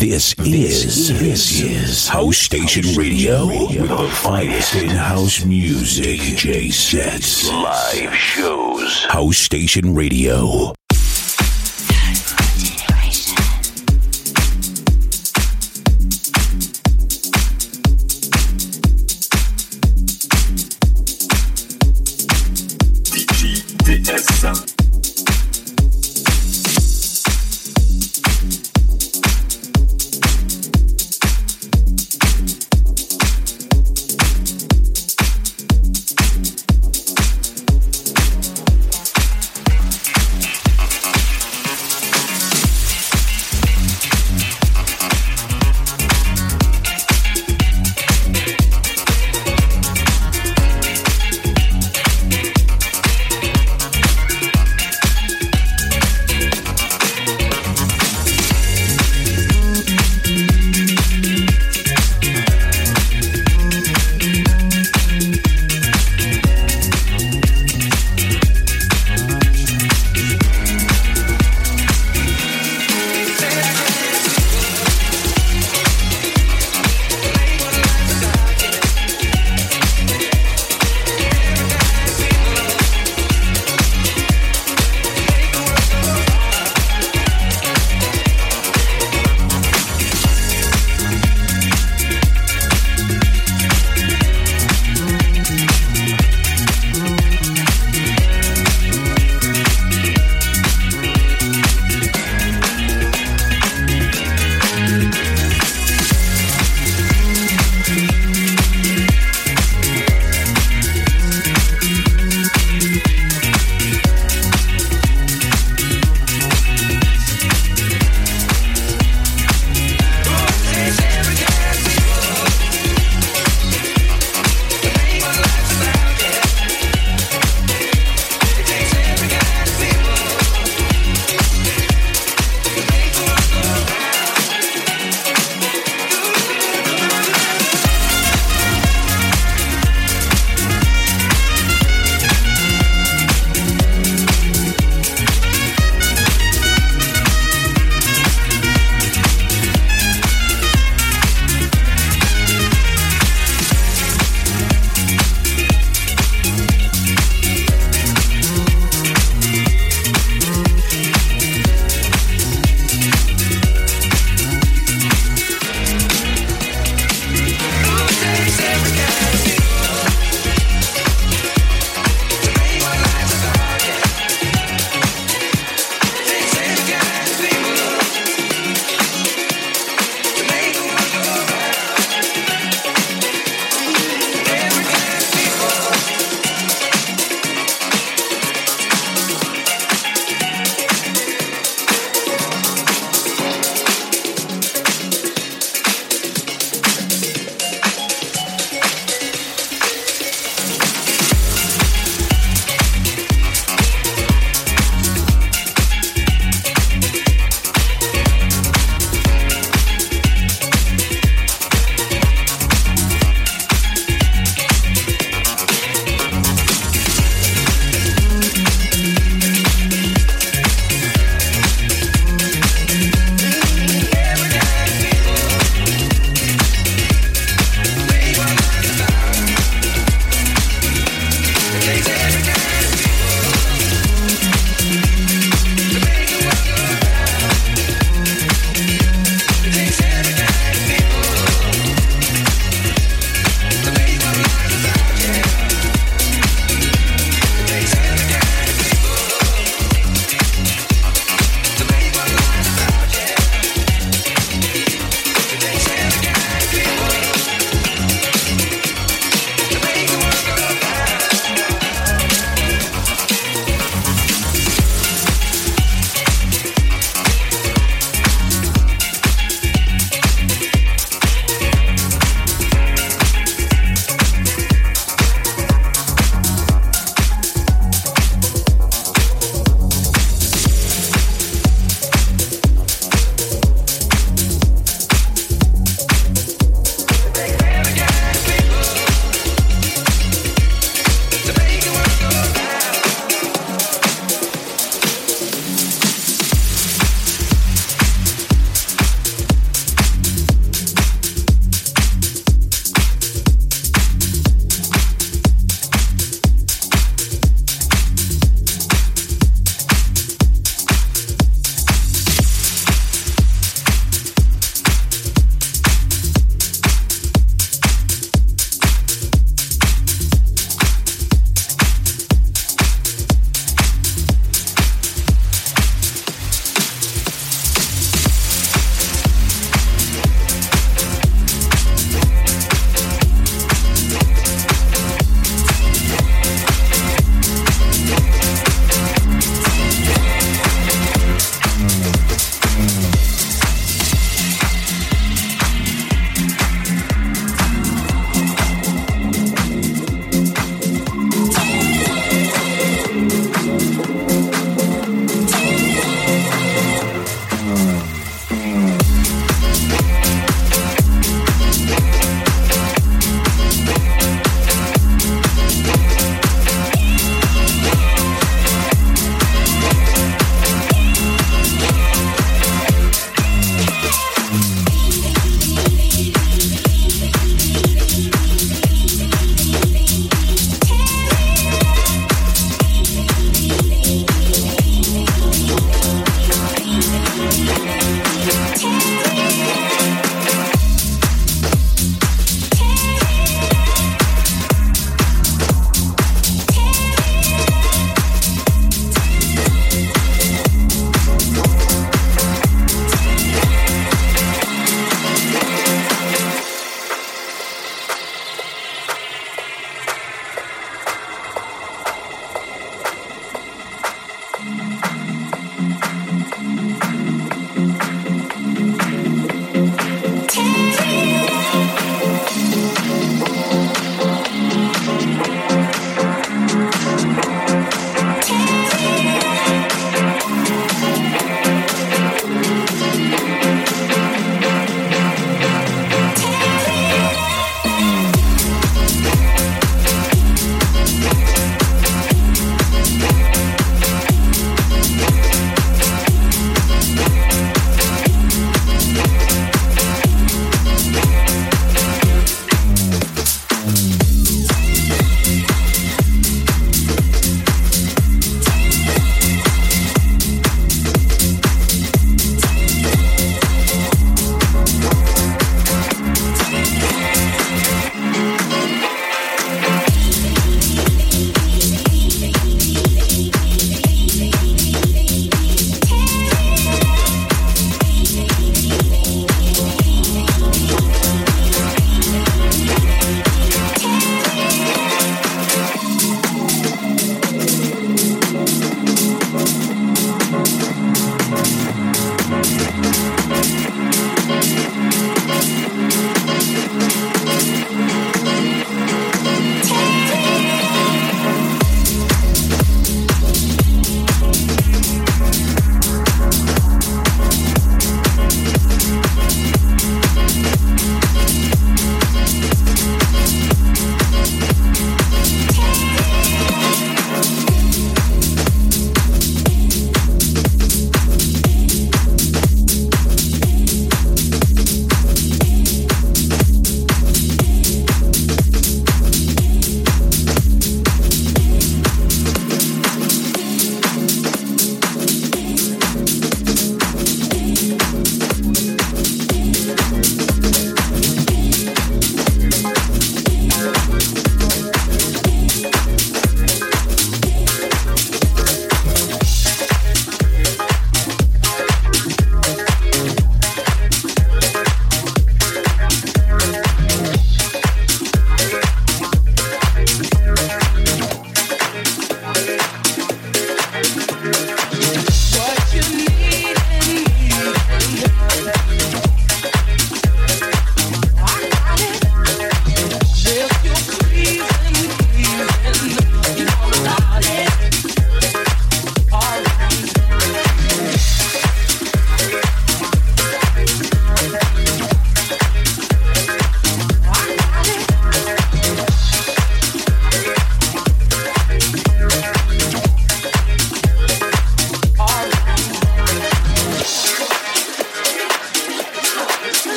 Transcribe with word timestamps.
This 0.00 0.34
is 0.38 1.20
this 1.20 1.60
is 1.60 2.08
House 2.08 2.38
Station 2.38 2.96
Radio 2.96 3.46
with 3.46 3.86
the 3.86 4.08
finest 4.08 4.74
in 4.74 4.88
house 4.88 5.44
music, 5.44 6.18
DJ 6.20 6.72
sets, 6.72 7.46
live 7.50 8.14
shows. 8.14 9.04
House 9.04 9.36
Station 9.36 9.94
Radio. 9.94 10.72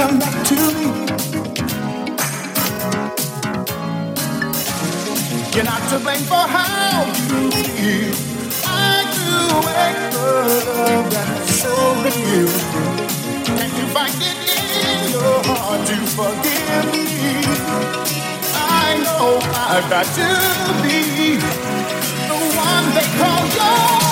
Come 0.00 0.18
back 0.18 0.46
to 0.46 0.54
me. 0.76 0.86
You're 5.54 5.68
not 5.72 5.82
to 5.90 5.98
blame 5.98 6.24
for 6.32 6.44
how 6.56 7.04
you 7.28 7.50
feel. 7.50 8.14
I 8.64 8.94
do 9.16 9.28
make 9.68 10.00
love 10.16 11.06
that's 11.12 11.52
so 11.62 11.74
real. 12.04 12.52
Can 13.58 13.70
you 13.78 13.86
find 13.96 14.16
it 14.30 14.38
in 14.88 15.00
your 15.14 15.36
heart 15.48 15.80
to 15.88 15.96
forgive 16.16 16.86
me? 16.92 17.06
I 18.54 18.88
know 19.04 19.38
I've 19.68 19.86
got 19.94 20.06
to 20.18 20.28
be 20.82 21.00
the 22.30 22.38
one 22.66 22.86
they 22.96 23.08
call 23.18 23.42
yours. 23.58 24.09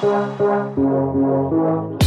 Touching 0.00 0.76
gently 0.76 1.99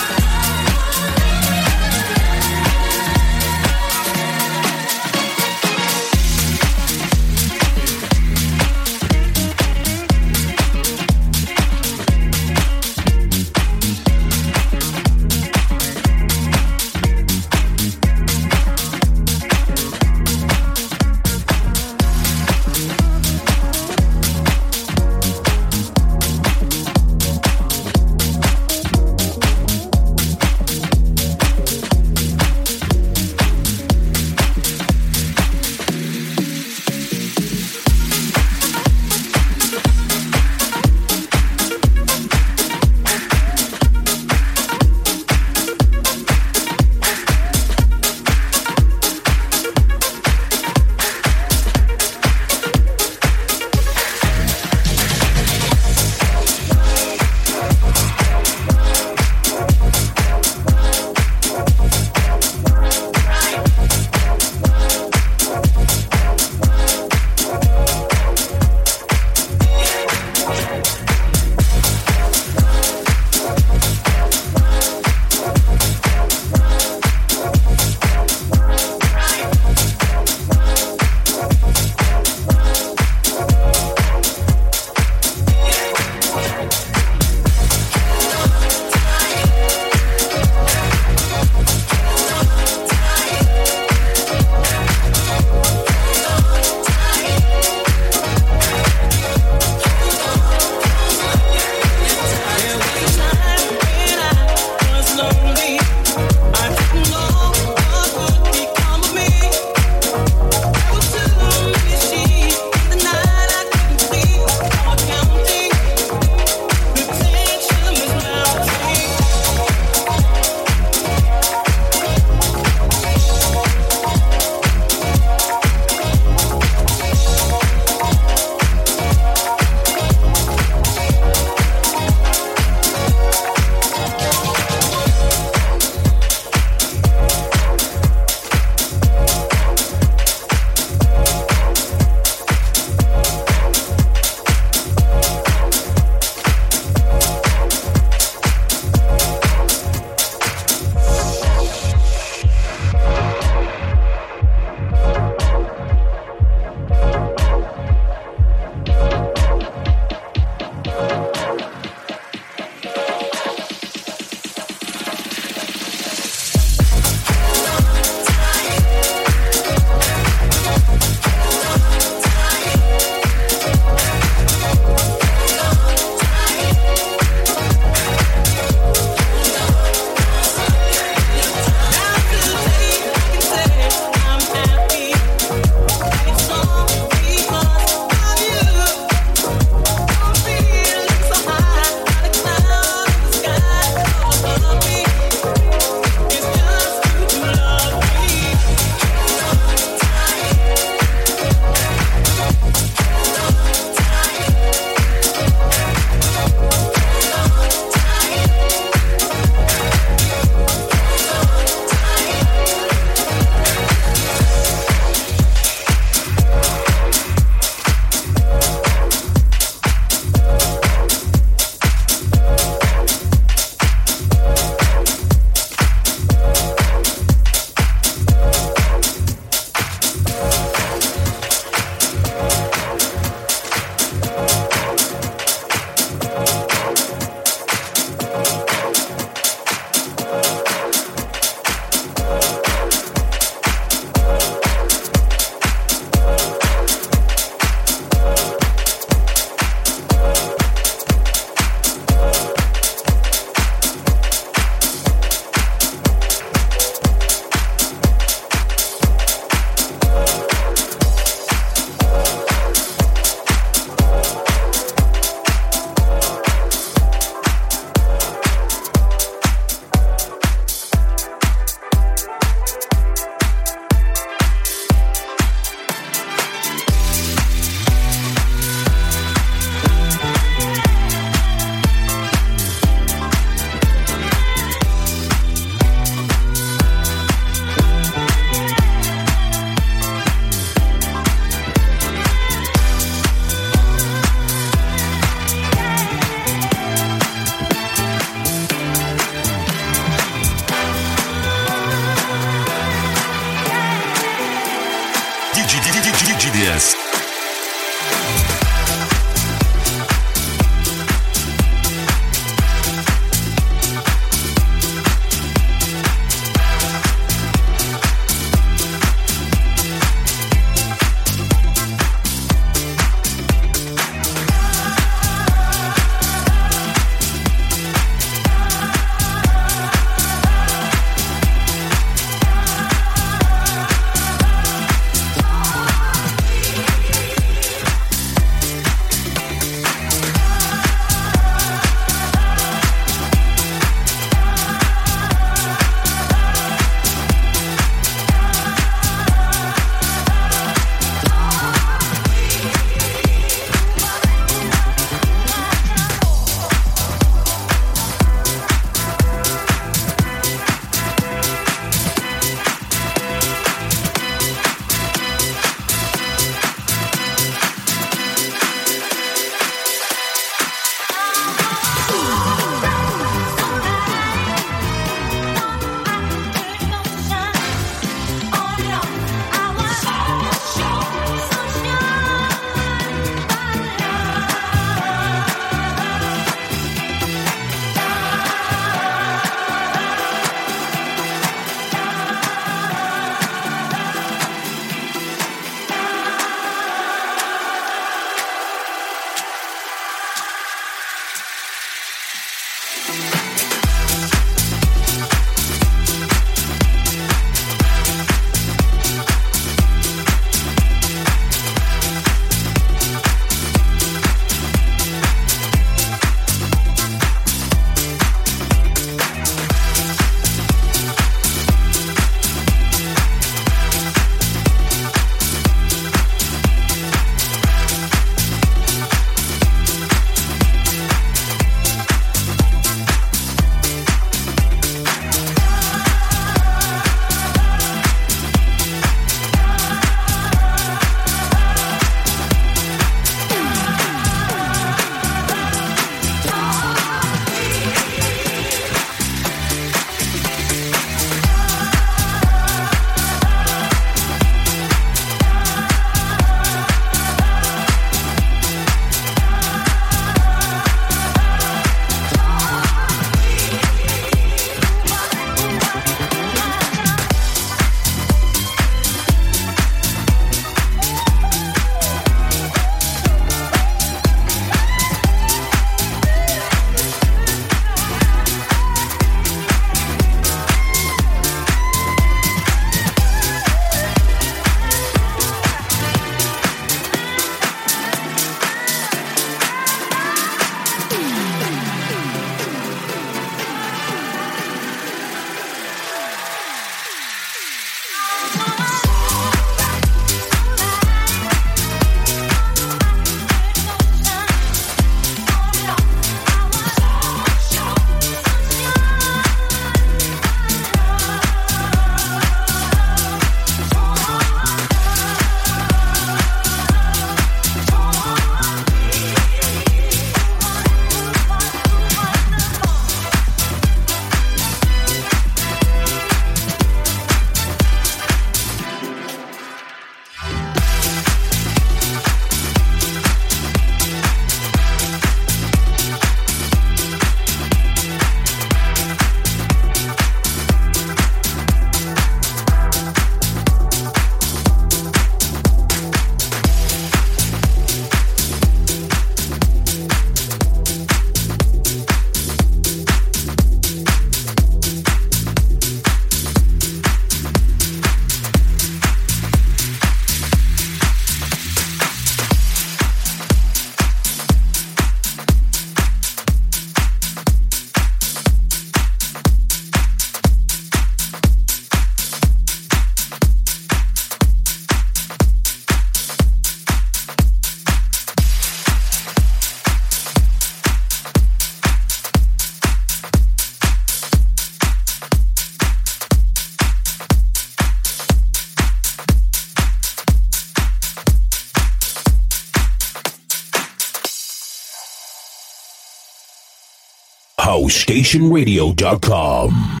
HouseStationRadio.com. 597.91 600.00